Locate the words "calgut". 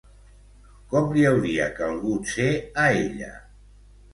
1.81-2.33